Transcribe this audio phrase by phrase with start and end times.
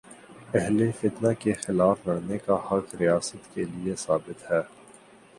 [0.53, 4.61] اہل فتنہ کے خلاف لڑنے کا حق ریاست کے لیے ثابت ہے۔